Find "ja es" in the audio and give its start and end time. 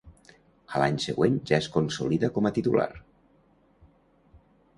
1.51-1.67